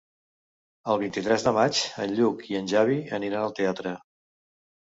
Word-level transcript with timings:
El 0.93 0.97
vint-i-tres 1.03 1.45
de 1.49 1.53
maig 1.57 1.81
en 2.05 2.15
Lluc 2.21 2.43
i 2.55 2.57
en 2.63 2.73
Xavi 2.75 2.99
aniran 3.19 3.47
al 3.47 3.55
teatre. 3.61 3.93